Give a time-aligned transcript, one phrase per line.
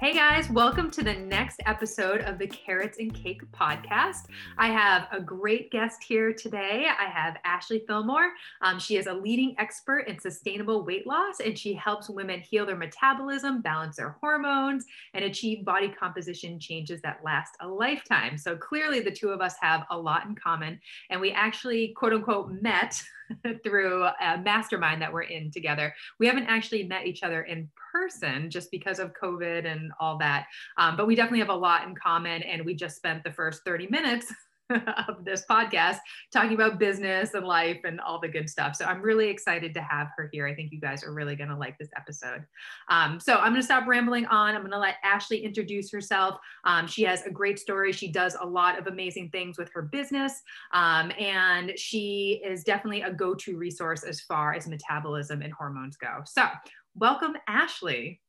[0.00, 4.26] Hey guys, welcome to the next episode of the Carrots and Cake podcast.
[4.56, 6.86] I have a great guest here today.
[6.86, 8.30] I have Ashley Fillmore.
[8.62, 12.64] Um, she is a leading expert in sustainable weight loss and she helps women heal
[12.64, 14.84] their metabolism, balance their hormones,
[15.14, 18.38] and achieve body composition changes that last a lifetime.
[18.38, 20.78] So clearly, the two of us have a lot in common,
[21.10, 23.02] and we actually, quote unquote, met
[23.62, 25.94] through a mastermind that we're in together.
[26.18, 30.46] We haven't actually met each other in person just because of COVID and all that.
[30.76, 32.42] Um, but we definitely have a lot in common.
[32.42, 34.32] And we just spent the first 30 minutes
[35.08, 35.98] of this podcast
[36.32, 38.76] talking about business and life and all the good stuff.
[38.76, 40.46] So I'm really excited to have her here.
[40.46, 42.44] I think you guys are really going to like this episode.
[42.88, 44.54] Um, so I'm going to stop rambling on.
[44.54, 46.38] I'm going to let Ashley introduce herself.
[46.64, 47.92] Um, she has a great story.
[47.92, 50.42] She does a lot of amazing things with her business.
[50.72, 55.96] Um, and she is definitely a go to resource as far as metabolism and hormones
[55.96, 56.20] go.
[56.24, 56.46] So
[56.94, 58.20] welcome, Ashley.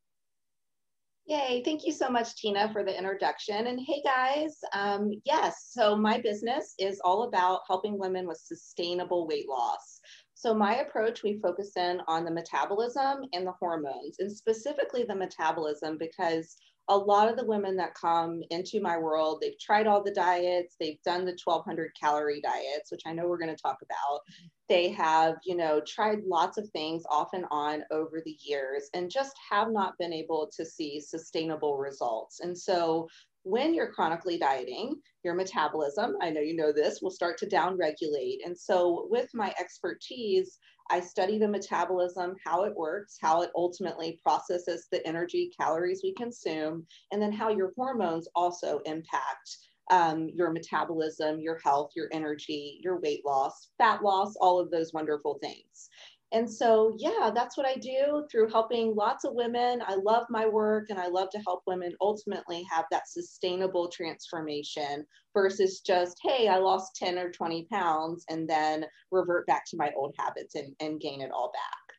[1.29, 3.67] Yay, thank you so much, Tina, for the introduction.
[3.67, 9.27] And hey, guys, um, yes, so my business is all about helping women with sustainable
[9.27, 9.99] weight loss.
[10.33, 15.13] So, my approach, we focus in on the metabolism and the hormones, and specifically the
[15.13, 16.55] metabolism because
[16.89, 20.75] a lot of the women that come into my world, they've tried all the diets,
[20.79, 24.21] they've done the 1200 calorie diets, which I know we're going to talk about.
[24.67, 29.09] They have, you know, tried lots of things off and on over the years and
[29.09, 32.39] just have not been able to see sustainable results.
[32.39, 33.07] And so
[33.43, 38.37] when you're chronically dieting, your metabolism, I know you know this, will start to downregulate.
[38.45, 44.19] And so, with my expertise, I study the metabolism, how it works, how it ultimately
[44.23, 49.57] processes the energy, calories we consume, and then how your hormones also impact
[49.91, 54.93] um, your metabolism, your health, your energy, your weight loss, fat loss, all of those
[54.93, 55.89] wonderful things.
[56.31, 59.81] And so, yeah, that's what I do through helping lots of women.
[59.85, 65.05] I love my work and I love to help women ultimately have that sustainable transformation
[65.33, 69.91] versus just, hey, I lost 10 or 20 pounds and then revert back to my
[69.97, 71.95] old habits and, and gain it all back.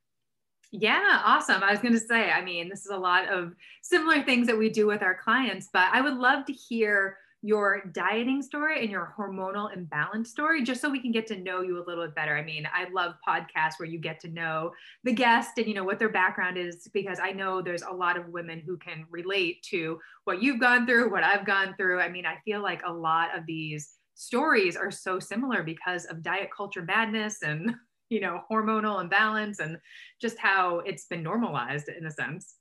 [0.72, 1.64] Yeah, awesome.
[1.64, 4.56] I was going to say, I mean, this is a lot of similar things that
[4.56, 8.90] we do with our clients, but I would love to hear your dieting story and
[8.90, 12.14] your hormonal imbalance story, just so we can get to know you a little bit
[12.14, 12.36] better.
[12.36, 14.72] I mean, I love podcasts where you get to know
[15.04, 18.18] the guest and you know what their background is because I know there's a lot
[18.18, 22.00] of women who can relate to what you've gone through, what I've gone through.
[22.00, 26.22] I mean, I feel like a lot of these stories are so similar because of
[26.22, 27.74] diet culture madness and
[28.10, 29.78] you know hormonal imbalance and
[30.20, 32.56] just how it's been normalized in a sense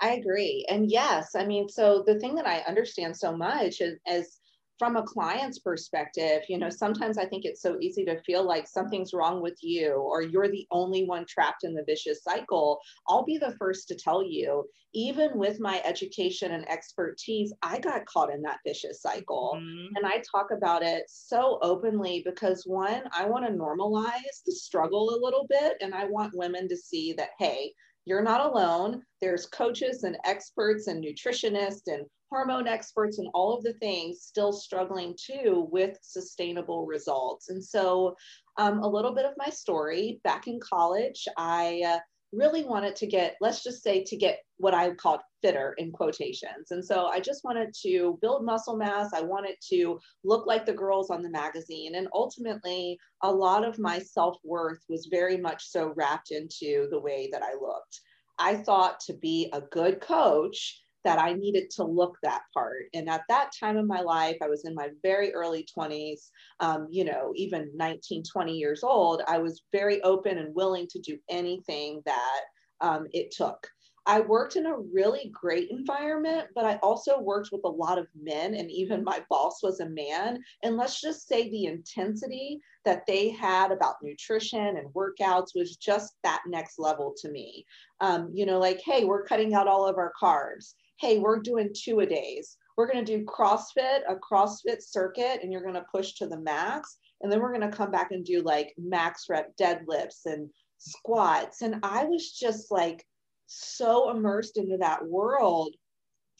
[0.00, 0.64] I agree.
[0.68, 4.38] And yes, I mean, so the thing that I understand so much is, is
[4.78, 8.68] from a client's perspective, you know, sometimes I think it's so easy to feel like
[8.68, 12.78] something's wrong with you or you're the only one trapped in the vicious cycle.
[13.08, 14.64] I'll be the first to tell you,
[14.94, 19.54] even with my education and expertise, I got caught in that vicious cycle.
[19.56, 19.96] Mm-hmm.
[19.96, 25.10] And I talk about it so openly because one, I want to normalize the struggle
[25.10, 25.76] a little bit.
[25.80, 27.72] And I want women to see that, hey,
[28.08, 29.02] you're not alone.
[29.20, 34.52] There's coaches and experts and nutritionists and hormone experts and all of the things still
[34.52, 37.50] struggling too with sustainable results.
[37.50, 38.16] And so,
[38.56, 41.98] um, a little bit of my story back in college, I uh,
[42.32, 46.70] really wanted to get, let's just say, to get what I called fitter in quotations.
[46.70, 49.12] And so I just wanted to build muscle mass.
[49.14, 51.94] I wanted to look like the girls on the magazine.
[51.94, 57.00] And ultimately, a lot of my self worth was very much so wrapped into the
[57.00, 58.00] way that I looked.
[58.38, 62.84] I thought to be a good coach, that I needed to look that part.
[62.92, 66.28] And at that time of my life, I was in my very early 20s,
[66.60, 69.22] um, you know, even 19, 20 years old.
[69.26, 72.40] I was very open and willing to do anything that
[72.82, 73.66] um, it took.
[74.04, 78.06] I worked in a really great environment, but I also worked with a lot of
[78.14, 80.42] men, and even my boss was a man.
[80.62, 86.16] And let's just say the intensity that they had about nutrition and workouts was just
[86.22, 87.64] that next level to me.
[88.00, 91.70] Um, you know, like, hey, we're cutting out all of our carbs hey, we're doing
[91.74, 92.56] two a days.
[92.76, 96.38] We're going to do CrossFit, a CrossFit circuit, and you're going to push to the
[96.40, 96.98] max.
[97.20, 100.48] And then we're going to come back and do like max rep deadlifts and
[100.78, 101.62] squats.
[101.62, 103.04] And I was just like
[103.46, 105.74] so immersed into that world,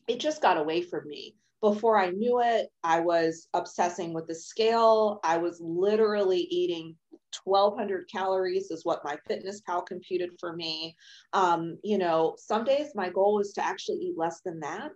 [0.06, 1.36] it just got away from me.
[1.60, 5.20] Before I knew it, I was obsessing with the scale.
[5.24, 6.96] I was literally eating
[7.44, 10.94] 1200 calories is what my fitness pal computed for me.
[11.32, 14.90] Um, you know some days my goal was to actually eat less than that.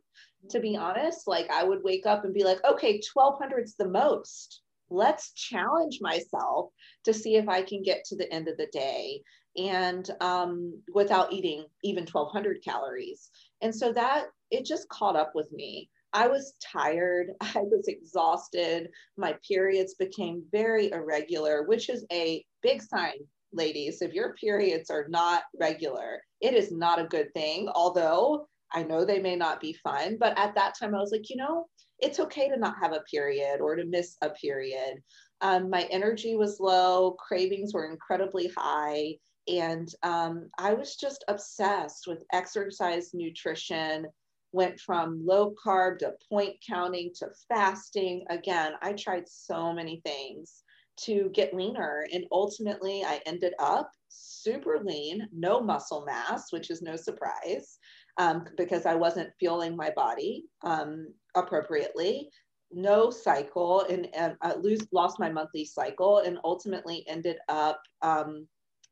[0.51, 3.89] To be honest like i would wake up and be like okay 1200 is the
[3.89, 4.63] most.
[4.91, 6.71] Let's challenge myself
[7.05, 9.23] to see if i can get to the end of the day.
[9.57, 13.31] And um, without eating even 1200 calories.
[13.61, 17.29] And so that it just caught up with me I was tired.
[17.41, 18.89] I was exhausted.
[19.17, 23.19] My periods became very irregular, which is a big sign,
[23.53, 24.03] ladies.
[24.03, 27.69] If your periods are not regular, it is not a good thing.
[27.75, 31.29] Although I know they may not be fun, but at that time I was like,
[31.29, 31.67] you know,
[31.99, 35.03] it's okay to not have a period or to miss a period.
[35.41, 39.17] Um, my energy was low, cravings were incredibly high.
[39.49, 44.07] And um, I was just obsessed with exercise, nutrition,
[44.53, 48.25] went from low carb to point counting to fasting.
[48.31, 50.63] Again, I tried so many things
[50.99, 52.07] to get leaner.
[52.13, 57.79] And ultimately, I ended up super lean, no muscle mass, which is no surprise
[58.19, 62.29] um, because I wasn't fueling my body um, appropriately.
[62.75, 68.47] No cycle, and, and lose, lost my monthly cycle, and ultimately ended up um,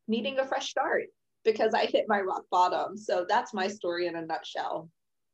[0.06, 1.04] needing a fresh start
[1.44, 2.98] because I hit my rock bottom.
[2.98, 4.90] So that's my story in a nutshell.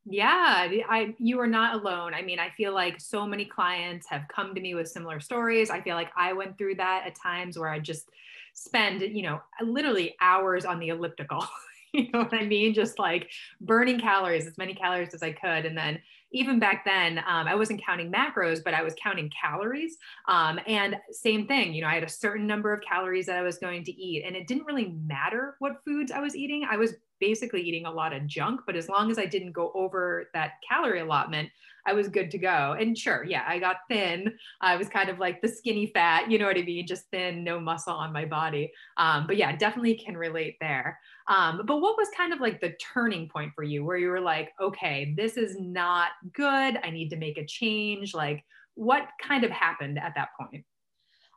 [0.09, 2.13] Yeah, I you are not alone.
[2.13, 5.69] I mean, I feel like so many clients have come to me with similar stories.
[5.69, 8.09] I feel like I went through that at times where I just
[8.53, 11.45] spend, you know, literally hours on the elliptical.
[11.93, 12.73] you know what I mean?
[12.73, 15.65] Just like burning calories, as many calories as I could.
[15.65, 15.99] And then
[16.31, 19.97] even back then, um, I wasn't counting macros, but I was counting calories.
[20.27, 23.41] Um, and same thing, you know, I had a certain number of calories that I
[23.41, 24.23] was going to eat.
[24.25, 26.67] And it didn't really matter what foods I was eating.
[26.69, 29.71] I was basically eating a lot of junk, but as long as I didn't go
[29.73, 31.49] over that calorie allotment,
[31.87, 32.75] I was good to go.
[32.79, 34.33] And sure, yeah, I got thin.
[34.61, 36.85] I was kind of like the skinny fat, you know what I mean?
[36.85, 38.71] Just thin, no muscle on my body.
[38.97, 40.99] Um, but yeah, definitely can relate there.
[41.27, 44.21] Um, but what was kind of like the turning point for you where you were
[44.21, 46.77] like, okay, this is not good.
[46.83, 48.13] I need to make a change.
[48.13, 48.43] Like,
[48.75, 50.63] what kind of happened at that point?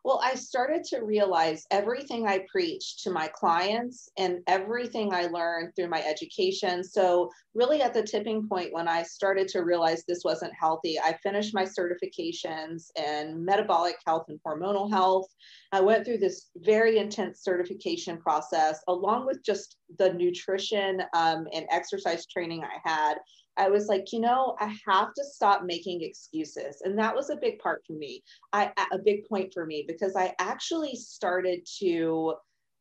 [0.03, 5.75] Well, I started to realize everything I preach to my clients and everything I learned
[5.77, 6.83] through my education.
[6.83, 11.19] So, really, at the tipping point when I started to realize this wasn't healthy, I
[11.23, 15.27] finished my certifications in metabolic health and hormonal health.
[15.73, 21.67] I went through this very intense certification process, along with just the nutrition um, and
[21.71, 23.19] exercise training I had.
[23.61, 26.81] I was like, you know, I have to stop making excuses.
[26.83, 28.23] And that was a big part for me.
[28.55, 32.35] I a big point for me because I actually started to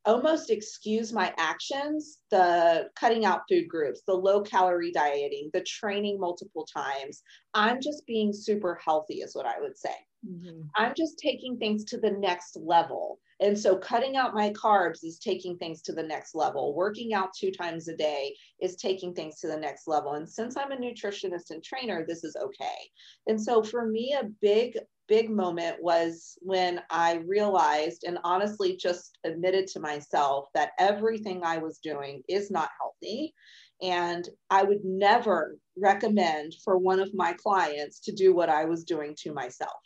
[0.06, 6.18] almost excuse my actions, the cutting out food groups, the low calorie dieting, the training
[6.18, 7.22] multiple times.
[7.52, 9.94] I'm just being super healthy is what I would say.
[10.26, 10.62] Mm-hmm.
[10.76, 13.18] I'm just taking things to the next level.
[13.40, 16.74] And so cutting out my carbs is taking things to the next level.
[16.74, 20.12] Working out two times a day is taking things to the next level.
[20.12, 22.90] And since I'm a nutritionist and trainer, this is okay.
[23.26, 24.78] And so for me, a big,
[25.08, 31.56] big moment was when I realized and honestly just admitted to myself that everything I
[31.58, 33.34] was doing is not healthy.
[33.80, 38.84] And I would never recommend for one of my clients to do what I was
[38.84, 39.80] doing to myself.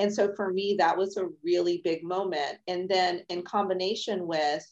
[0.00, 2.56] And so for me, that was a really big moment.
[2.66, 4.64] And then in combination with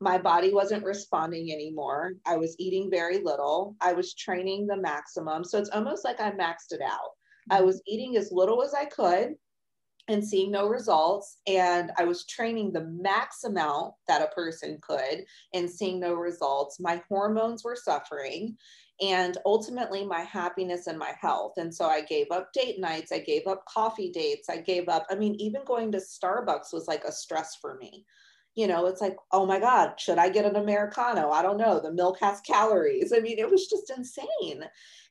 [0.00, 5.42] my body wasn't responding anymore, I was eating very little, I was training the maximum.
[5.42, 7.10] So it's almost like I maxed it out.
[7.50, 7.66] I mm-hmm.
[7.66, 9.34] was eating as little as I could
[10.06, 11.38] and seeing no results.
[11.48, 16.78] And I was training the max amount that a person could and seeing no results.
[16.78, 18.56] My hormones were suffering
[19.00, 21.54] and ultimately my happiness and my health.
[21.56, 25.06] And so I gave up date nights, I gave up coffee dates, I gave up,
[25.10, 28.04] I mean, even going to Starbucks was like a stress for me.
[28.56, 31.30] You know, it's like, oh my God, should I get an Americano?
[31.30, 31.78] I don't know.
[31.78, 33.12] The milk has calories.
[33.12, 34.64] I mean, it was just insane.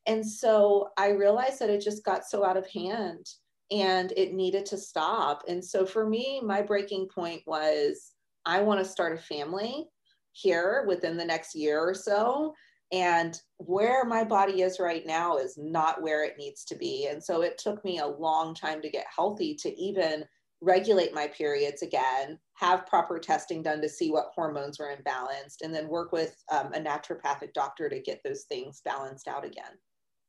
[0.06, 3.26] And so I realized that it just got so out of hand
[3.72, 5.44] and it needed to stop.
[5.48, 8.12] And so for me, my breaking point was
[8.46, 9.86] I want to start a family
[10.34, 12.54] here within the next year or so
[12.92, 17.08] and where my body is right now is not where it needs to be.
[17.12, 20.24] And so it took me a long time to get healthy to even
[20.62, 25.74] regulate my periods again have proper testing done to see what hormones were imbalanced and
[25.74, 29.66] then work with um, a naturopathic doctor to get those things balanced out again.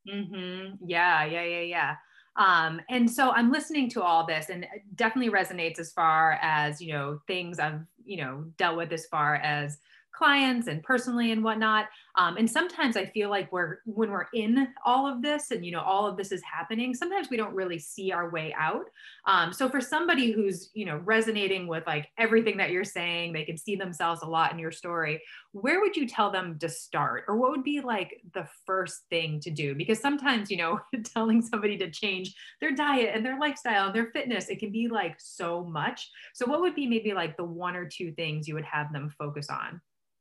[0.09, 0.75] Mm-hmm.
[0.87, 1.95] yeah yeah yeah yeah.
[2.37, 6.81] Um, and so i'm listening to all this and it definitely resonates as far as
[6.81, 9.79] you know things i've you know dealt with as far as
[10.19, 11.87] clients and personally and whatnot.
[12.17, 15.71] Um, and sometimes I feel like we're when we're in all of this and you
[15.71, 18.87] know all of this is happening, sometimes we don't really see our way out.
[19.27, 23.45] Um, so for somebody who's you know resonating with like everything that you're saying, they
[23.45, 25.23] can see themselves a lot in your story.
[25.53, 29.39] Where would you tell them to start, or what would be like the first thing
[29.41, 29.77] to do?
[29.77, 34.11] Because sometimes you know telling somebody to change their diet and their lifestyle and their
[34.11, 36.11] fitness, it can be like so much.
[36.35, 39.15] So what would be maybe like the one or two things you would have them
[39.17, 39.81] focus on?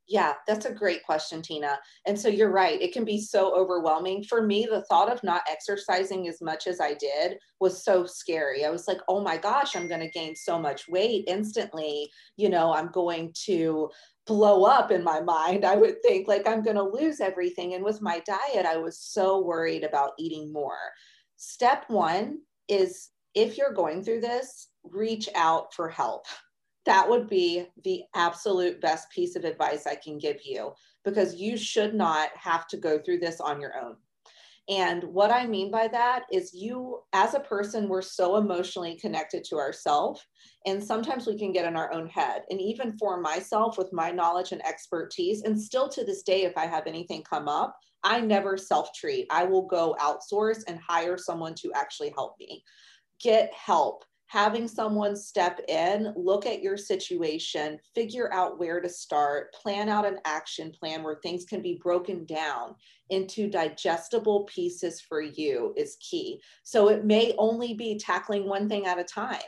[0.10, 1.78] Yeah, that's a great question, Tina.
[2.06, 2.82] And so you're right.
[2.82, 4.24] It can be so overwhelming.
[4.24, 8.64] For me, the thought of not exercising as much as I did was so scary.
[8.64, 12.10] I was like, oh my gosh, I'm going to gain so much weight instantly.
[12.38, 13.90] You know, I'm going to
[14.26, 15.66] blow up in my mind.
[15.66, 17.74] I would think like I'm going to lose everything.
[17.74, 20.78] And with my diet, I was so worried about eating more.
[21.36, 26.26] Step one is if you're going through this, reach out for help
[26.88, 30.72] that would be the absolute best piece of advice I can give you
[31.06, 33.98] because you should not have to go through this on your own.
[34.70, 39.46] And what I mean by that is, you as a person, we're so emotionally connected
[39.46, 40.26] to ourselves.
[40.66, 42.44] And sometimes we can get in our own head.
[42.50, 46.58] And even for myself, with my knowledge and expertise, and still to this day, if
[46.58, 49.28] I have anything come up, I never self treat.
[49.30, 52.64] I will go outsource and hire someone to actually help me.
[53.22, 59.54] Get help having someone step in, look at your situation, figure out where to start,
[59.54, 62.76] plan out an action plan where things can be broken down
[63.10, 66.42] into digestible pieces for you is key.
[66.64, 69.40] So it may only be tackling one thing at a time.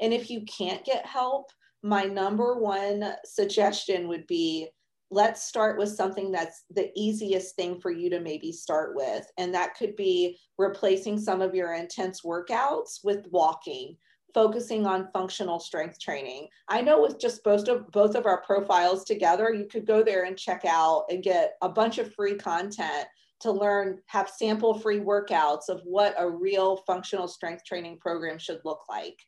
[0.00, 1.50] And if you can't get help,
[1.82, 4.68] my number one suggestion would be
[5.10, 9.30] let's start with something that's the easiest thing for you to maybe start with.
[9.38, 13.96] And that could be replacing some of your intense workouts with walking
[14.34, 16.48] focusing on functional strength training.
[16.68, 20.24] I know with just both of both of our profiles together, you could go there
[20.24, 23.06] and check out and get a bunch of free content
[23.40, 28.60] to learn, have sample free workouts of what a real functional strength training program should
[28.64, 29.18] look like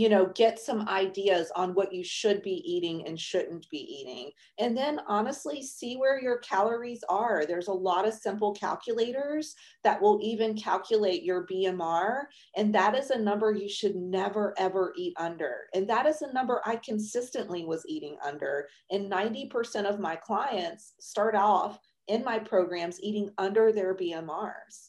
[0.00, 4.30] you know, get some ideas on what you should be eating and shouldn't be eating.
[4.58, 7.44] And then honestly, see where your calories are.
[7.44, 9.54] There's a lot of simple calculators
[9.84, 12.22] that will even calculate your BMR.
[12.56, 15.66] And that is a number you should never, ever eat under.
[15.74, 18.68] And that is a number I consistently was eating under.
[18.90, 21.78] And 90% of my clients start off
[22.08, 24.88] in my programs eating under their BMRs.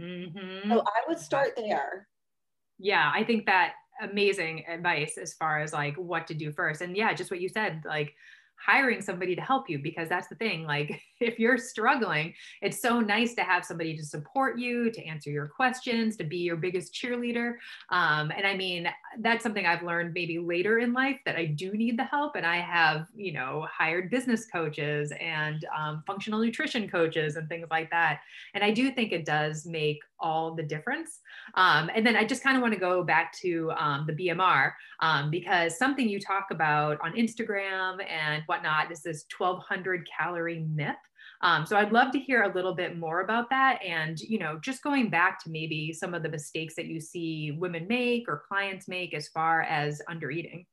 [0.00, 0.70] Mm-hmm.
[0.70, 2.08] So I would start there.
[2.78, 6.80] Yeah, I think that amazing advice as far as like what to do first.
[6.80, 8.14] And yeah, just what you said, like
[8.64, 13.00] hiring somebody to help you because that's the thing like if you're struggling it's so
[13.00, 16.92] nice to have somebody to support you to answer your questions to be your biggest
[16.94, 17.54] cheerleader.
[17.90, 18.88] Um, and i mean
[19.20, 22.46] that's something i've learned maybe later in life that i do need the help and
[22.46, 27.90] i have you know hired business coaches and um, functional nutrition coaches and things like
[27.90, 28.20] that.
[28.54, 31.20] And i do think it does make all the difference.
[31.54, 34.72] Um, and then i just kind of want to go back to um, the bmr
[35.00, 40.96] um, because something you talk about on instagram and whatnot This is 1200 calorie myth.
[41.42, 43.80] Um, so I'd love to hear a little bit more about that.
[43.84, 47.52] And, you know, just going back to maybe some of the mistakes that you see
[47.52, 50.66] women make or clients make as far as under eating.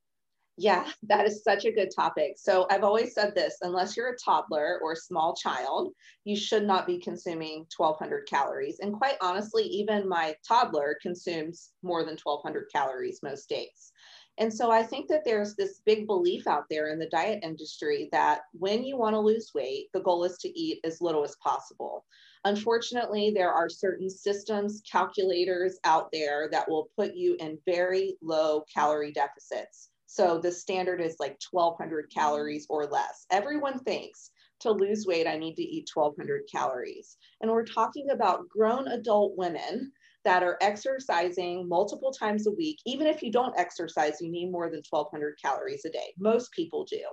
[0.58, 2.36] Yeah, that is such a good topic.
[2.38, 5.91] So I've always said this unless you're a toddler or a small child,
[6.24, 8.79] you should not be consuming 1200 calories.
[8.79, 13.91] And quite honestly, even my toddler consumes more than 1200 calories most days.
[14.38, 18.10] And so I think that there's this big belief out there in the diet industry
[18.12, 21.38] that when you want to lose weight, the goal is to eat as little as
[21.38, 22.06] possible.
[22.44, 28.63] Unfortunately, there are certain systems, calculators out there that will put you in very low
[28.74, 29.89] calorie deficits.
[30.06, 33.25] So the standard is like 1200 calories or less.
[33.32, 37.18] Everyone thinks to lose weight, I need to eat 1200 calories.
[37.42, 39.92] And we're talking about grown adult women
[40.25, 42.79] that are exercising multiple times a week.
[42.86, 46.13] Even if you don't exercise, you need more than 1200 calories a day.
[46.20, 47.03] Most people do.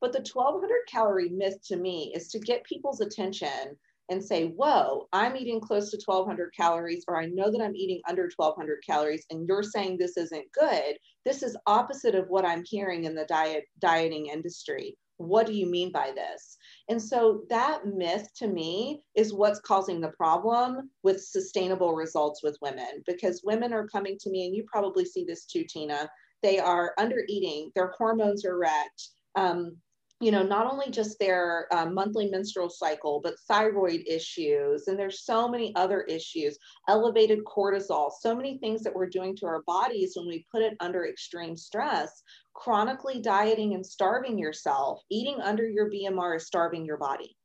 [0.00, 3.76] But the 1200 calorie myth to me is to get people's attention
[4.08, 8.00] and say, whoa, I'm eating close to 1200 calories, or I know that I'm eating
[8.08, 10.96] under 1200 calories, and you're saying this isn't good.
[11.24, 15.66] This is opposite of what I'm hearing in the diet dieting industry what do you
[15.66, 16.56] mean by this?
[16.88, 22.58] And so that myth to me is what's causing the problem with sustainable results with
[22.60, 26.08] women because women are coming to me, and you probably see this too, Tina.
[26.42, 29.08] They are under eating, their hormones are wrecked.
[29.36, 29.76] Um,
[30.20, 34.88] you know, not only just their uh, monthly menstrual cycle, but thyroid issues.
[34.88, 36.58] And there's so many other issues,
[36.88, 40.74] elevated cortisol, so many things that we're doing to our bodies when we put it
[40.80, 42.22] under extreme stress.
[42.56, 47.36] Chronically dieting and starving yourself, eating under your BMR is starving your body.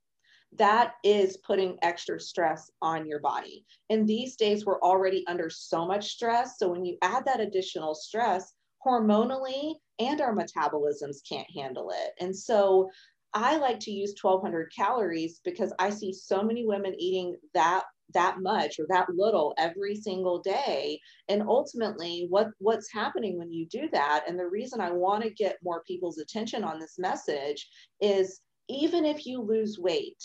[0.57, 3.65] That is putting extra stress on your body.
[3.89, 6.57] And these days, we're already under so much stress.
[6.57, 8.53] So when you add that additional stress,
[8.85, 12.13] hormonally and our metabolisms can't handle it.
[12.19, 12.89] And so
[13.33, 18.41] I like to use 1200 calories because I see so many women eating that that
[18.41, 20.99] much or that little every single day
[21.29, 25.29] and ultimately what what's happening when you do that and the reason I want to
[25.29, 27.67] get more people's attention on this message
[28.01, 30.21] is even if you lose weight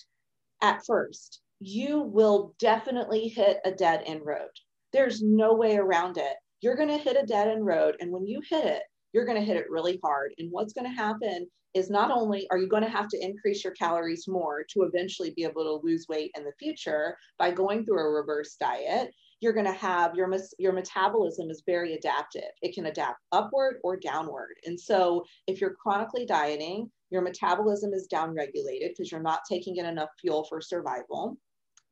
[0.63, 4.51] at first you will definitely hit a dead end road
[4.93, 7.97] there's no way around it you're going to hit a dead end road.
[8.01, 10.33] And when you hit it, you're going to hit it really hard.
[10.39, 13.63] And what's going to happen is not only are you going to have to increase
[13.63, 17.85] your calories more to eventually be able to lose weight in the future by going
[17.85, 22.51] through a reverse diet, you're going to have your your metabolism is very adaptive.
[22.63, 24.55] It can adapt upward or downward.
[24.65, 29.85] And so if you're chronically dieting, your metabolism is downregulated because you're not taking in
[29.85, 31.37] enough fuel for survival.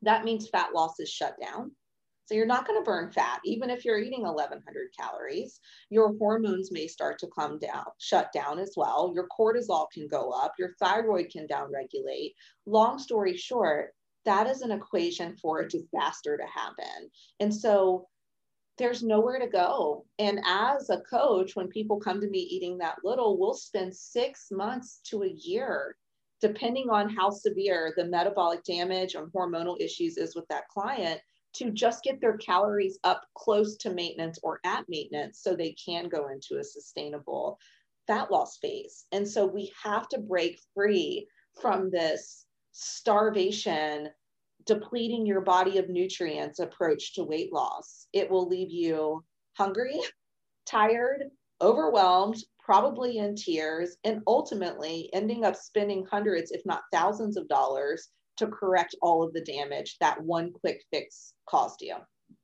[0.00, 1.72] That means fat loss is shut down.
[2.26, 5.60] So you're not going to burn fat, even if you're eating 1100 calories.
[5.90, 9.12] Your hormones may start to come down, shut down as well.
[9.14, 12.32] Your cortisol can go up, your thyroid can downregulate.
[12.66, 13.92] Long story short,
[14.24, 17.10] that is an equation for a disaster to happen.
[17.40, 18.08] And so
[18.78, 20.06] there's nowhere to go.
[20.18, 24.48] And as a coach, when people come to me eating that little, we'll spend six
[24.50, 25.96] months to a year,
[26.40, 31.20] depending on how severe the metabolic damage and hormonal issues is with that client
[31.54, 36.08] to just get their calories up close to maintenance or at maintenance so they can
[36.08, 37.58] go into a sustainable
[38.06, 39.06] fat loss phase.
[39.12, 41.26] And so we have to break free
[41.60, 44.08] from this starvation,
[44.66, 48.08] depleting your body of nutrients approach to weight loss.
[48.12, 49.24] It will leave you
[49.56, 50.00] hungry,
[50.66, 51.30] tired,
[51.62, 58.08] overwhelmed, probably in tears, and ultimately ending up spending hundreds, if not thousands of dollars
[58.36, 61.96] to correct all of the damage that one quick fix caused you.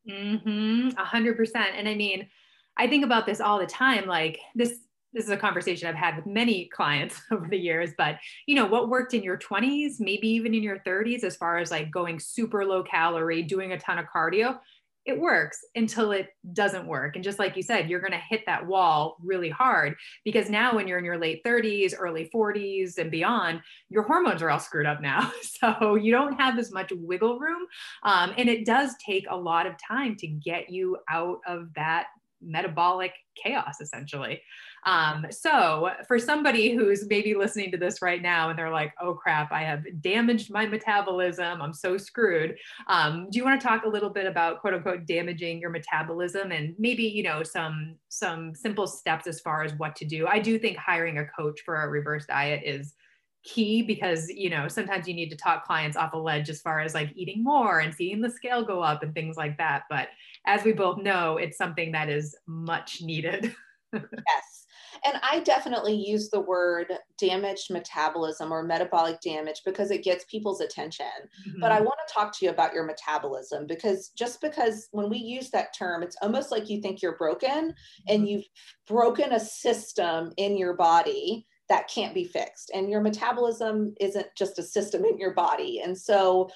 [0.08, 0.98] Mm-hmm.
[0.98, 1.70] A hundred percent.
[1.74, 2.28] And I mean,
[2.76, 4.06] I think about this all the time.
[4.06, 4.78] Like this,
[5.12, 8.16] this is a conversation I've had with many clients over the years, but
[8.46, 11.70] you know, what worked in your 20s, maybe even in your 30s, as far as
[11.70, 14.58] like going super low calorie, doing a ton of cardio,
[15.06, 17.16] it works until it doesn't work.
[17.16, 20.74] And just like you said, you're going to hit that wall really hard because now
[20.74, 24.86] when you're in your late 30s, early 40s, and beyond, your hormones are all screwed
[24.86, 25.32] up now.
[25.60, 27.66] So you don't have as much wiggle room.
[28.02, 32.06] Um, and it does take a lot of time to get you out of that
[32.42, 34.40] metabolic chaos essentially.
[34.86, 39.14] Um, so for somebody who's maybe listening to this right now and they're like, oh
[39.14, 41.60] crap, I have damaged my metabolism.
[41.60, 42.56] I'm so screwed.
[42.86, 46.52] Um, do you want to talk a little bit about quote unquote damaging your metabolism
[46.52, 50.26] and maybe, you know, some, some simple steps as far as what to do?
[50.26, 52.94] I do think hiring a coach for a reverse diet is
[53.42, 56.80] key because you know sometimes you need to talk clients off a ledge as far
[56.80, 60.08] as like eating more and seeing the scale go up and things like that but
[60.46, 63.54] as we both know it's something that is much needed
[63.94, 64.60] yes
[65.04, 70.60] and I definitely use the word damaged metabolism or metabolic damage because it gets people's
[70.60, 71.06] attention.
[71.48, 71.60] Mm-hmm.
[71.60, 75.18] But I want to talk to you about your metabolism because just because when we
[75.18, 78.14] use that term, it's almost like you think you're broken mm-hmm.
[78.14, 78.46] and you've
[78.86, 82.72] broken a system in your body that can't be fixed.
[82.74, 85.80] And your metabolism isn't just a system in your body.
[85.84, 86.50] And so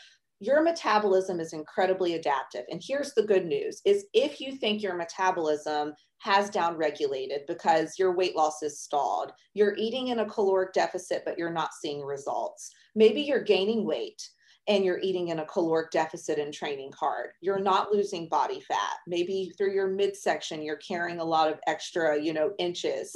[0.44, 2.64] your metabolism is incredibly adaptive.
[2.70, 8.14] And here's the good news is if you think your metabolism has downregulated because your
[8.14, 12.70] weight loss is stalled, you're eating in a caloric deficit, but you're not seeing results.
[12.94, 14.22] Maybe you're gaining weight
[14.66, 17.31] and you're eating in a caloric deficit and training hard.
[17.40, 17.64] You're mm-hmm.
[17.64, 18.96] not losing body fat.
[19.07, 23.12] Maybe through your midsection, you're carrying a lot of extra, you know, inches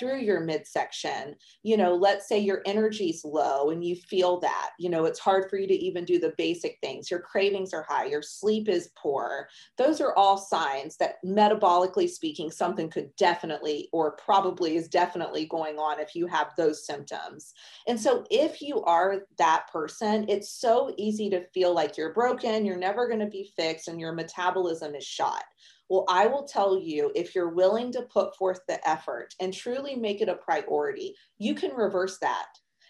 [0.00, 1.34] through your midsection.
[1.62, 5.50] You know, let's say your energy's low and you feel that, you know, it's hard
[5.50, 7.10] for you to even do the basic things.
[7.10, 9.48] Your cravings are high, your sleep is poor.
[9.76, 15.78] Those are all signs that metabolically speaking, something could definitely or probably is definitely going
[15.78, 17.52] on if you have those symptoms.
[17.86, 22.64] And so if you are that person, it's so easy to feel like you're broken,
[22.64, 25.44] you're never going to be fixed, and your metabolism is shot.
[25.88, 29.94] Well, I will tell you if you're willing to put forth the effort and truly
[29.94, 32.46] make it a priority, you can reverse that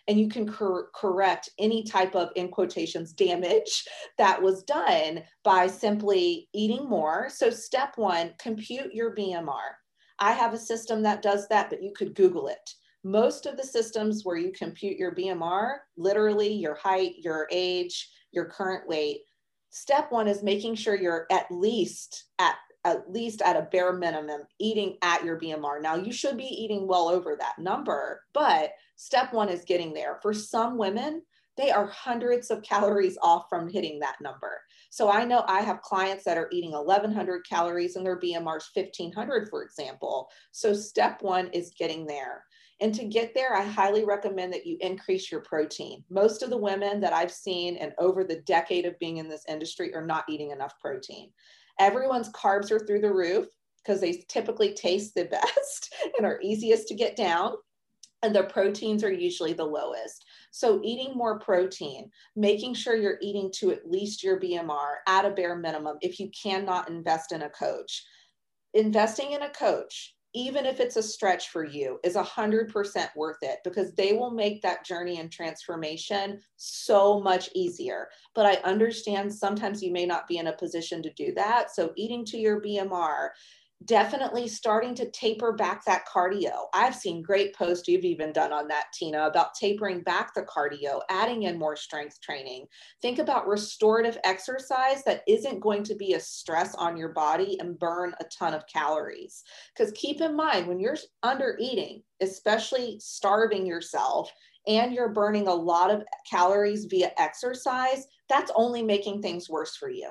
[0.08, 3.84] and you can cor- correct any type of, in quotations, damage
[4.18, 7.28] that was done by simply eating more.
[7.28, 9.74] So, step one, compute your BMR.
[10.18, 12.70] I have a system that does that, but you could Google it
[13.06, 18.46] most of the systems where you compute your BMR, literally your height, your age, your
[18.46, 19.20] current weight,
[19.70, 24.42] step one is making sure you're at least at at least at a bare minimum
[24.60, 25.82] eating at your BMR.
[25.82, 30.20] Now you should be eating well over that number, but step one is getting there.
[30.22, 31.22] For some women,
[31.56, 34.60] they are hundreds of calories off from hitting that number.
[34.90, 38.70] So I know I have clients that are eating 1100 calories and their BMR is
[38.72, 40.28] 1500, for example.
[40.52, 42.44] So step one is getting there.
[42.80, 46.04] And to get there, I highly recommend that you increase your protein.
[46.10, 49.44] Most of the women that I've seen and over the decade of being in this
[49.48, 51.30] industry are not eating enough protein.
[51.80, 53.46] Everyone's carbs are through the roof
[53.82, 57.54] because they typically taste the best and are easiest to get down.
[58.22, 60.24] And their proteins are usually the lowest.
[60.50, 65.30] So, eating more protein, making sure you're eating to at least your BMR at a
[65.30, 68.02] bare minimum if you cannot invest in a coach.
[68.72, 73.58] Investing in a coach even if it's a stretch for you, is 100% worth it
[73.64, 78.08] because they will make that journey and transformation so much easier.
[78.34, 81.74] But I understand sometimes you may not be in a position to do that.
[81.74, 83.30] So, eating to your BMR,
[83.84, 86.66] definitely starting to taper back that cardio.
[86.74, 91.00] I've seen great posts you've even done on that, Tina, about tapering back the cardio,
[91.10, 92.66] adding in more strength training.
[93.02, 97.78] Think about restorative exercise that isn't going to be a stress on your body and
[97.78, 99.42] burn a ton of calories.
[99.76, 104.32] Because keep in mind, when you're under eating, especially starving yourself,
[104.66, 109.88] and you're burning a lot of calories via exercise, that's only making things worse for
[109.88, 110.10] you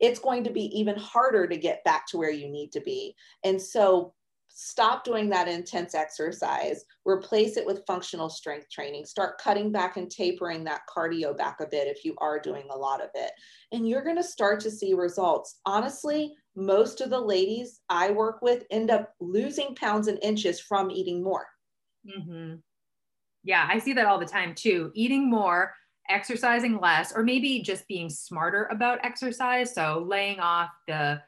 [0.00, 3.14] it's going to be even harder to get back to where you need to be.
[3.44, 4.14] And so
[4.48, 10.10] stop doing that intense exercise, replace it with functional strength training, start cutting back and
[10.10, 13.32] tapering that cardio back a bit if you are doing a lot of it.
[13.72, 15.60] And you're going to start to see results.
[15.66, 20.90] Honestly, most of the ladies I work with end up losing pounds and inches from
[20.90, 21.46] eating more.
[22.06, 22.54] Mm-hmm.
[23.44, 24.90] Yeah, I see that all the time too.
[24.94, 25.74] Eating more
[26.08, 29.74] exercising less or maybe just being smarter about exercise.
[29.74, 31.20] So laying off the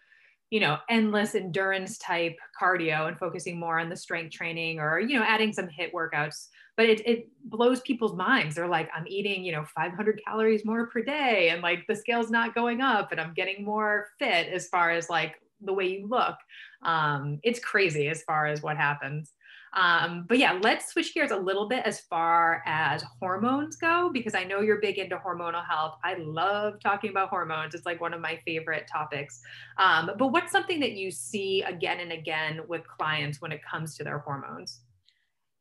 [0.51, 5.19] you know endless endurance type cardio and focusing more on the strength training or you
[5.19, 6.49] know adding some HIIT workouts.
[6.77, 8.55] But it, it blows people's minds.
[8.55, 12.31] They're like i'm eating you know 500 calories more per day and like the scale's
[12.31, 16.07] not going up and i'm getting more fit as far as like the way you
[16.07, 16.37] look.
[16.83, 19.33] Um, it's crazy as far as what happens
[19.73, 24.35] um, but yeah, let's switch gears a little bit as far as hormones go, because
[24.35, 25.97] I know you're big into hormonal health.
[26.05, 27.75] I love talking about hormones.
[27.75, 29.41] It's like one of my favorite topics.
[29.77, 33.97] Um, but what's something that you see again and again with clients when it comes
[33.97, 34.81] to their hormones?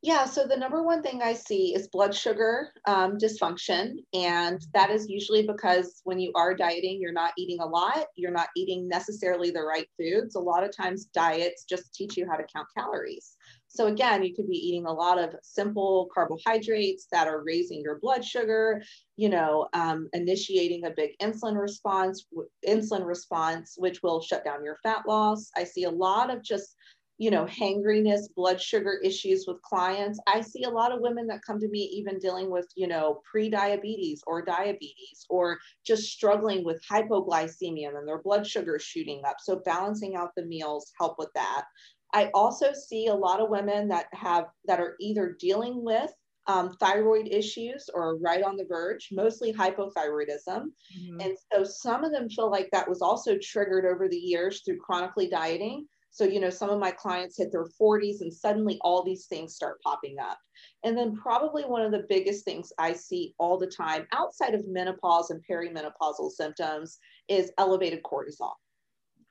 [0.03, 3.95] Yeah, so the number one thing I see is blood sugar um, dysfunction.
[4.13, 8.31] And that is usually because when you are dieting, you're not eating a lot, you're
[8.31, 10.35] not eating necessarily the right foods.
[10.35, 13.35] A lot of times, diets just teach you how to count calories.
[13.69, 17.99] So again, you could be eating a lot of simple carbohydrates that are raising your
[17.99, 18.81] blood sugar,
[19.17, 22.25] you know, um, initiating a big insulin response,
[22.67, 25.49] insulin response, which will shut down your fat loss.
[25.57, 26.75] I see a lot of just
[27.17, 30.19] you know, hangriness, blood sugar issues with clients.
[30.27, 33.21] I see a lot of women that come to me even dealing with, you know,
[33.29, 39.37] pre-diabetes or diabetes or just struggling with hypoglycemia and their blood sugar shooting up.
[39.39, 41.65] So balancing out the meals help with that.
[42.13, 46.11] I also see a lot of women that have that are either dealing with
[46.47, 50.47] um, thyroid issues or right on the verge, mostly hypothyroidism.
[50.47, 51.19] Mm-hmm.
[51.19, 54.77] And so some of them feel like that was also triggered over the years through
[54.77, 55.87] chronically dieting.
[56.17, 59.53] So, you know, some of my clients hit their 40s and suddenly all these things
[59.53, 60.39] start popping up.
[60.83, 64.67] And then, probably one of the biggest things I see all the time outside of
[64.67, 68.53] menopause and perimenopausal symptoms is elevated cortisol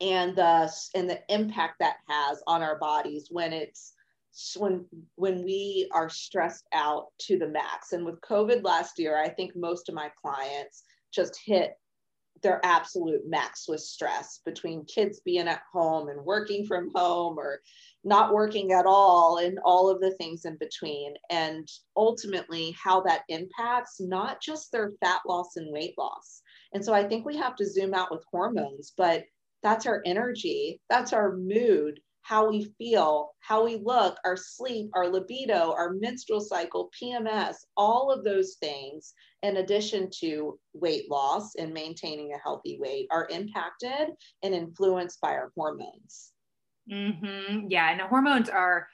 [0.00, 3.94] and the and the impact that has on our bodies when it's
[4.56, 4.84] when
[5.16, 9.52] when we are stressed out to the max and with covid last year i think
[9.56, 11.72] most of my clients just hit
[12.46, 17.60] their absolute max with stress between kids being at home and working from home or
[18.04, 21.14] not working at all and all of the things in between.
[21.28, 26.42] And ultimately how that impacts not just their fat loss and weight loss.
[26.72, 29.24] And so i think we have to zoom out with hormones but
[29.66, 35.06] that's our energy, that's our mood, how we feel, how we look, our sleep, our
[35.06, 41.72] libido, our menstrual cycle, PMS, all of those things, in addition to weight loss and
[41.72, 44.08] maintaining a healthy weight, are impacted
[44.42, 46.32] and influenced by our hormones.
[46.90, 47.68] Mm-hmm.
[47.68, 48.88] Yeah, and hormones are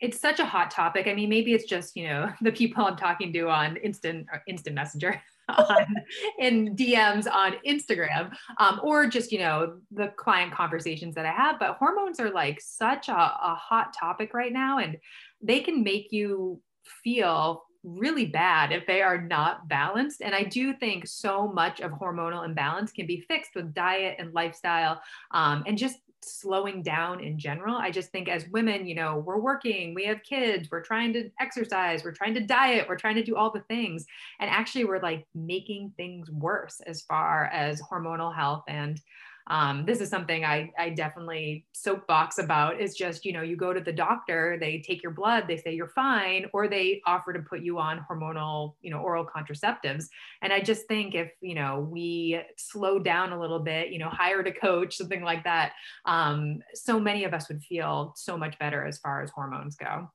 [0.00, 1.08] it's such a hot topic.
[1.08, 4.74] I mean, maybe it's just, you know, the people I'm talking to on instant instant
[4.74, 5.86] messenger on,
[6.38, 11.58] in DMs on Instagram, um, or just, you know, the client conversations that I have.
[11.58, 14.96] But hormones are like such a, a hot topic right now, and
[15.40, 16.60] they can make you
[17.04, 20.20] feel really bad if they are not balanced.
[20.20, 24.34] And I do think so much of hormonal imbalance can be fixed with diet and
[24.34, 27.76] lifestyle um, and just slowing down in general.
[27.76, 31.30] I just think as women, you know, we're working, we have kids, we're trying to
[31.40, 34.06] exercise, we're trying to diet, we're trying to do all the things.
[34.40, 39.00] And actually, we're like making things worse as far as hormonal health and
[39.48, 43.72] um, this is something I, I definitely soapbox about is just, you know, you go
[43.72, 47.40] to the doctor, they take your blood, they say you're fine, or they offer to
[47.40, 50.04] put you on hormonal, you know, oral contraceptives.
[50.42, 54.10] And I just think if, you know, we slow down a little bit, you know,
[54.10, 55.72] hired a coach, something like that,
[56.04, 60.10] um, so many of us would feel so much better as far as hormones go.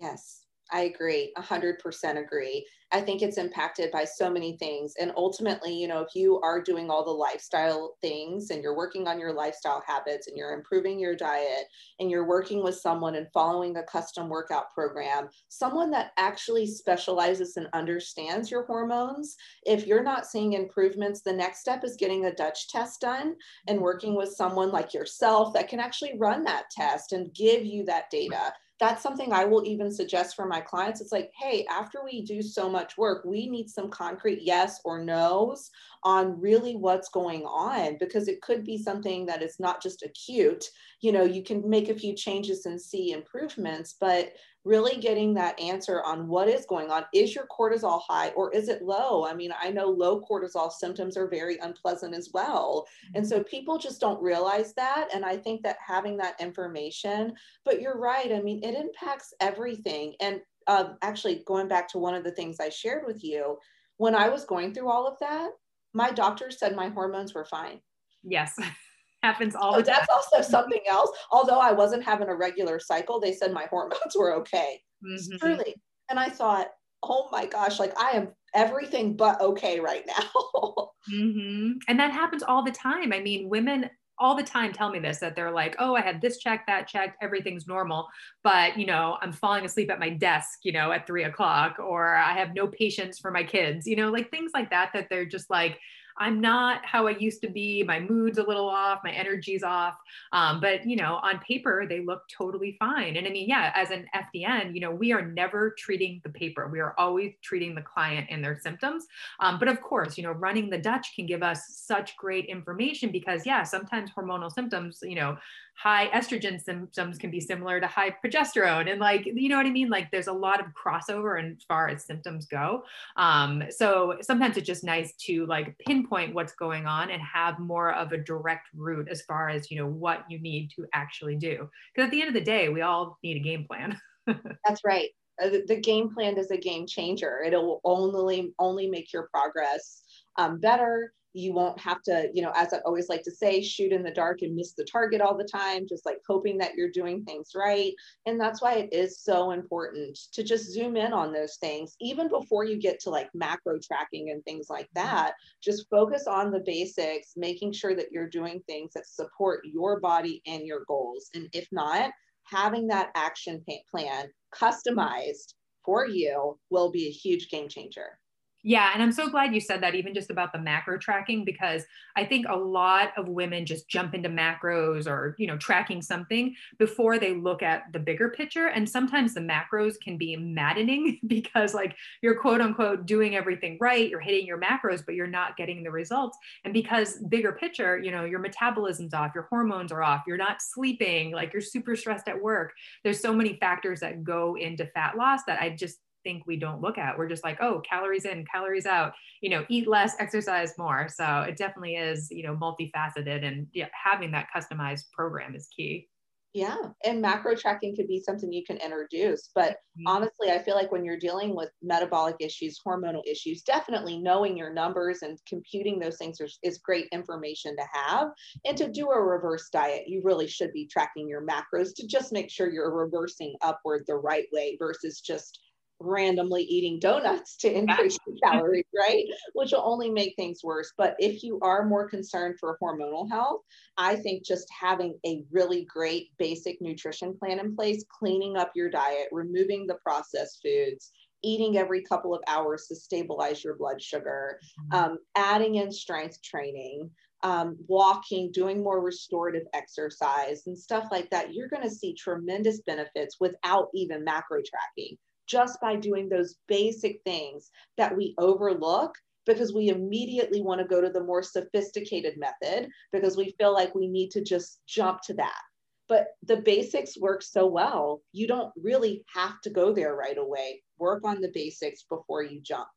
[0.00, 0.41] Yes,
[0.72, 2.66] I agree, 100% agree.
[2.92, 4.94] I think it's impacted by so many things.
[4.98, 9.06] And ultimately, you know, if you are doing all the lifestyle things and you're working
[9.06, 11.66] on your lifestyle habits and you're improving your diet
[12.00, 17.58] and you're working with someone and following a custom workout program, someone that actually specializes
[17.58, 22.34] and understands your hormones, if you're not seeing improvements, the next step is getting a
[22.34, 23.36] Dutch test done
[23.68, 27.84] and working with someone like yourself that can actually run that test and give you
[27.84, 31.00] that data that's something I will even suggest for my clients.
[31.00, 35.04] It's like, hey, after we do so much work, we need some concrete yes or
[35.04, 35.70] no's
[36.02, 40.64] on really what's going on because it could be something that is not just acute.
[41.00, 44.32] You know, you can make a few changes and see improvements, but
[44.64, 47.04] really getting that answer on what is going on.
[47.12, 49.26] Is your cortisol high or is it low?
[49.26, 52.86] I mean, I know low cortisol symptoms are very unpleasant as well.
[53.14, 55.08] And so people just don't realize that.
[55.12, 58.32] And I think that having that information, but you're right.
[58.32, 60.14] I mean, it impacts everything.
[60.20, 63.58] And uh, actually, going back to one of the things I shared with you,
[63.96, 65.50] when I was going through all of that,
[65.92, 67.80] my doctor said my hormones were fine.
[68.22, 68.56] Yes.
[69.22, 69.96] happens all so the time.
[69.98, 71.10] That's also something else.
[71.30, 74.80] Although I wasn't having a regular cycle, they said my hormones were okay.
[75.04, 75.36] Mm-hmm.
[75.38, 75.74] Truly.
[76.10, 76.68] And I thought,
[77.02, 80.90] oh my gosh, like I am everything but okay right now.
[81.12, 81.72] mm-hmm.
[81.88, 83.12] And that happens all the time.
[83.12, 86.20] I mean, women all the time tell me this that they're like, oh, I had
[86.20, 88.06] this check, that check, everything's normal.
[88.44, 92.14] But, you know, I'm falling asleep at my desk, you know, at three o'clock, or
[92.14, 95.26] I have no patience for my kids, you know, like things like that, that they're
[95.26, 95.80] just like,
[96.18, 97.82] I'm not how I used to be.
[97.82, 99.96] My mood's a little off, my energy's off.
[100.32, 103.16] Um, but you know, on paper, they look totally fine.
[103.16, 106.68] And I mean, yeah, as an FDN, you know, we are never treating the paper.
[106.68, 109.06] We are always treating the client and their symptoms.
[109.40, 113.10] Um, but of course, you know, running the Dutch can give us such great information
[113.10, 115.36] because yeah, sometimes hormonal symptoms, you know,
[115.74, 118.90] high estrogen symptoms can be similar to high progesterone.
[118.90, 119.88] And like you know what i mean?
[119.88, 122.84] Like there's a lot of crossover as far as symptoms go.
[123.16, 127.92] Um, so sometimes it's just nice to like pinpoint what's going on and have more
[127.94, 131.68] of a direct route as far as you know what you need to actually do.
[131.94, 133.98] Because at the end of the day we all need a game plan.
[134.26, 135.10] That's right.
[135.42, 137.42] Uh, the, the game plan is a game changer.
[137.44, 140.02] It'll only only make your progress
[140.36, 143.92] um, better you won't have to, you know, as I always like to say, shoot
[143.92, 146.90] in the dark and miss the target all the time, just like hoping that you're
[146.90, 147.92] doing things right.
[148.26, 152.28] And that's why it is so important to just zoom in on those things, even
[152.28, 155.32] before you get to like macro tracking and things like that.
[155.62, 160.42] Just focus on the basics, making sure that you're doing things that support your body
[160.46, 161.30] and your goals.
[161.34, 162.10] And if not,
[162.44, 168.18] having that action plan customized for you will be a huge game changer.
[168.64, 171.84] Yeah, and I'm so glad you said that, even just about the macro tracking, because
[172.14, 176.54] I think a lot of women just jump into macros or, you know, tracking something
[176.78, 178.68] before they look at the bigger picture.
[178.68, 184.08] And sometimes the macros can be maddening because, like, you're quote unquote doing everything right,
[184.08, 186.38] you're hitting your macros, but you're not getting the results.
[186.64, 190.62] And because bigger picture, you know, your metabolism's off, your hormones are off, you're not
[190.62, 192.74] sleeping, like, you're super stressed at work.
[193.02, 196.80] There's so many factors that go into fat loss that I just think we don't
[196.80, 197.16] look at.
[197.16, 201.08] We're just like, oh, calories in, calories out, you know, eat less, exercise more.
[201.08, 206.08] So it definitely is, you know, multifaceted and yeah, having that customized program is key.
[206.54, 206.76] Yeah.
[207.02, 209.48] And macro tracking could be something you can introduce.
[209.54, 210.06] But mm-hmm.
[210.06, 214.72] honestly, I feel like when you're dealing with metabolic issues, hormonal issues, definitely knowing your
[214.72, 218.28] numbers and computing those things is, is great information to have.
[218.66, 222.32] And to do a reverse diet, you really should be tracking your macros to just
[222.32, 225.58] make sure you're reversing upward the right way versus just
[226.04, 229.24] randomly eating donuts to increase the calories, right?
[229.54, 230.92] Which will only make things worse.
[230.96, 233.60] But if you are more concerned for hormonal health,
[233.96, 238.90] I think just having a really great basic nutrition plan in place, cleaning up your
[238.90, 241.12] diet, removing the processed foods,
[241.42, 244.58] eating every couple of hours to stabilize your blood sugar,
[244.92, 245.12] mm-hmm.
[245.12, 247.10] um, adding in strength training.
[247.44, 252.82] Um, walking, doing more restorative exercise, and stuff like that, you're going to see tremendous
[252.82, 255.18] benefits without even macro tracking
[255.52, 261.02] just by doing those basic things that we overlook because we immediately want to go
[261.02, 265.34] to the more sophisticated method because we feel like we need to just jump to
[265.34, 265.60] that.
[266.08, 270.82] But the basics work so well, you don't really have to go there right away.
[270.98, 272.88] Work on the basics before you jump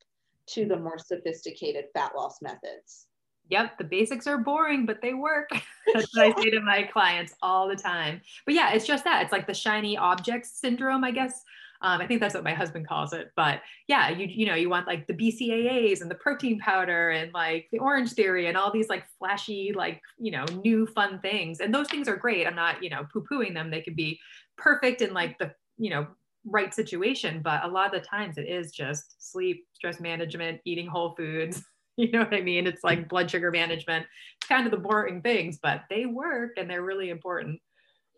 [0.52, 3.08] to the more sophisticated fat loss methods.
[3.50, 5.50] Yep, the basics are boring, but they work.
[5.94, 8.22] That's what I say to my clients all the time.
[8.46, 9.24] But yeah, it's just that.
[9.24, 11.44] It's like the shiny objects syndrome, I guess.
[11.82, 13.32] Um, I think that's what my husband calls it.
[13.36, 17.34] But yeah, you you know, you want like the BCAAs and the protein powder and
[17.34, 21.60] like the Orangetheory and all these like flashy, like, you know, new fun things.
[21.60, 22.48] And those things are great.
[22.48, 23.70] I'm not, you know, poo-pooing them.
[23.70, 24.20] They could be
[24.58, 26.08] perfect in like the, you know,
[26.46, 27.42] right situation.
[27.42, 31.64] But a lot of the times it is just sleep, stress management, eating whole foods.
[31.98, 32.68] You know what I mean?
[32.68, 34.06] It's like blood sugar management.
[34.38, 37.62] It's kind of the boring things, but they work and they're really important.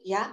[0.04, 0.32] Yeah,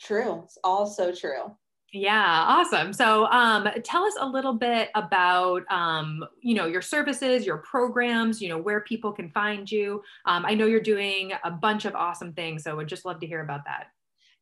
[0.00, 0.40] true.
[0.44, 1.54] It's all so true.
[1.92, 2.92] Yeah, awesome.
[2.92, 8.42] So, um, tell us a little bit about, um, you know, your services, your programs,
[8.42, 10.02] you know, where people can find you.
[10.26, 13.26] Um, I know you're doing a bunch of awesome things, so would just love to
[13.26, 13.86] hear about that.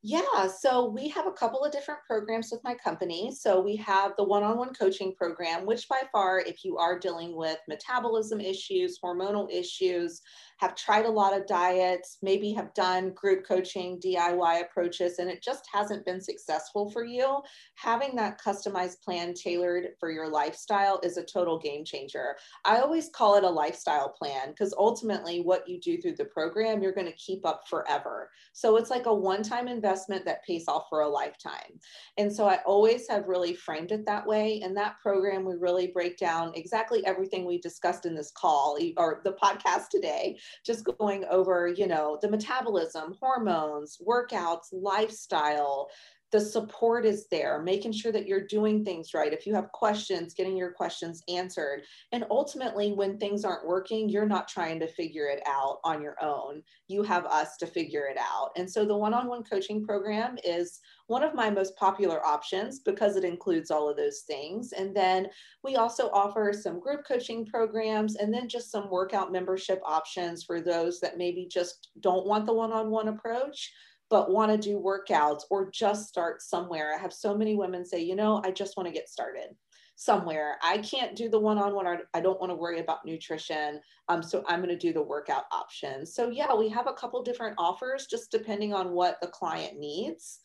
[0.09, 3.33] Yeah, so we have a couple of different programs with my company.
[3.33, 6.97] So we have the one on one coaching program, which by far, if you are
[6.97, 10.23] dealing with metabolism issues, hormonal issues,
[10.59, 15.43] have tried a lot of diets, maybe have done group coaching, DIY approaches, and it
[15.43, 17.41] just hasn't been successful for you,
[17.75, 22.37] having that customized plan tailored for your lifestyle is a total game changer.
[22.65, 26.81] I always call it a lifestyle plan because ultimately, what you do through the program,
[26.81, 28.31] you're going to keep up forever.
[28.53, 31.81] So it's like a one time investment that pays off for a lifetime.
[32.19, 34.61] And so I always have really framed it that way.
[34.61, 39.21] In that program, we really break down exactly everything we discussed in this call or
[39.25, 45.89] the podcast today just going over, you know, the metabolism, hormones, workouts, lifestyle,
[46.33, 49.33] the support is there, making sure that you're doing things right.
[49.33, 51.83] If you have questions, getting your questions answered.
[52.13, 56.17] And ultimately, when things aren't working, you're not trying to figure it out on your
[56.21, 56.63] own.
[56.89, 58.51] You have us to figure it out.
[58.57, 62.81] And so the one on one coaching program is one of my most popular options
[62.81, 64.73] because it includes all of those things.
[64.73, 65.29] And then
[65.63, 70.61] we also offer some group coaching programs and then just some workout membership options for
[70.61, 73.73] those that maybe just don't want the one on one approach
[74.09, 76.95] but want to do workouts or just start somewhere.
[76.95, 79.57] I have so many women say, you know, I just want to get started
[79.97, 80.59] somewhere.
[80.63, 83.81] I can't do the one on one, I don't want to worry about nutrition.
[84.09, 86.07] Um, so I'm going to do the workout option.
[86.07, 90.41] So, yeah, we have a couple different offers just depending on what the client needs.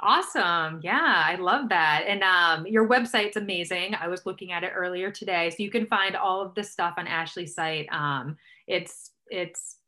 [0.00, 0.80] Awesome.
[0.82, 2.04] Yeah, I love that.
[2.06, 3.94] And um, your website's amazing.
[3.94, 5.50] I was looking at it earlier today.
[5.50, 7.86] So you can find all of this stuff on Ashley's site.
[7.90, 9.78] Um, it's it's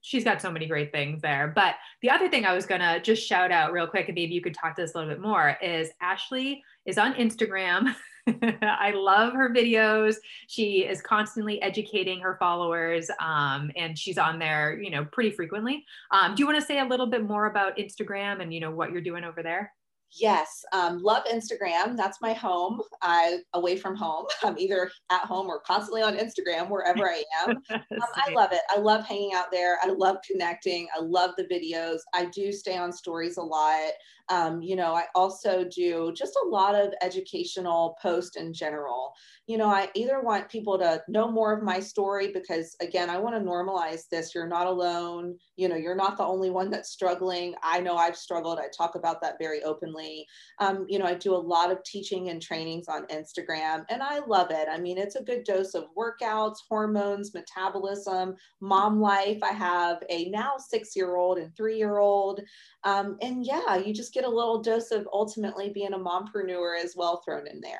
[0.00, 1.52] she's got so many great things there.
[1.54, 4.40] But the other thing I was gonna just shout out real quick, and maybe you
[4.40, 7.94] could talk to us a little bit more, is Ashley is on Instagram.
[8.62, 10.16] I love her videos.
[10.46, 15.84] She is constantly educating her followers, um, and she's on there, you know, pretty frequently.
[16.10, 18.70] Um, do you want to say a little bit more about Instagram and you know
[18.70, 19.72] what you're doing over there?
[20.12, 21.96] Yes, um, love Instagram.
[21.96, 22.80] That's my home.
[23.00, 24.26] I away from home.
[24.42, 27.62] I'm either at home or constantly on Instagram, wherever I am.
[28.00, 28.60] Um, I love it.
[28.70, 29.78] I love hanging out there.
[29.82, 30.88] I love connecting.
[30.96, 31.98] I love the videos.
[32.14, 33.90] I do stay on stories a lot.
[34.30, 39.12] Um, you know, I also do just a lot of educational posts in general.
[39.46, 43.18] You know, I either want people to know more of my story because, again, I
[43.18, 44.32] want to normalize this.
[44.34, 45.36] You're not alone.
[45.56, 47.54] You know, you're not the only one that's struggling.
[47.62, 48.60] I know I've struggled.
[48.60, 50.26] I talk about that very openly.
[50.60, 54.20] Um, you know, I do a lot of teaching and trainings on Instagram, and I
[54.20, 54.68] love it.
[54.70, 59.42] I mean, it's a good dose of workouts, hormones, metabolism, mom life.
[59.42, 62.40] I have a now six year old and three year old.
[62.84, 66.94] Um, and yeah, you just get a little dose of ultimately being a mompreneur as
[66.96, 67.78] well thrown in there.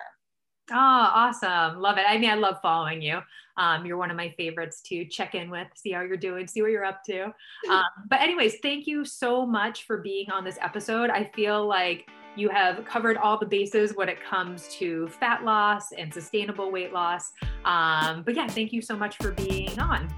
[0.72, 1.81] Oh, awesome.
[1.81, 2.05] Love it.
[2.09, 3.18] I mean, I love following you.
[3.57, 6.62] Um, you're one of my favorites to check in with, see how you're doing, see
[6.62, 7.35] what you're up to.
[7.70, 11.11] Um, but, anyways, thank you so much for being on this episode.
[11.11, 15.92] I feel like you have covered all the bases when it comes to fat loss
[15.92, 17.33] and sustainable weight loss.
[17.64, 20.09] Um, but, yeah, thank you so much for being on.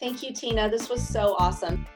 [0.00, 0.68] Thank you, Tina.
[0.68, 1.86] This was so awesome.